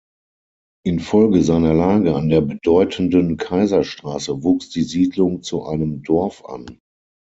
[0.83, 6.79] Infolge seiner Lage an der bedeutenden Kaiserstraße wuchs die Siedlung zu einem Dorf an.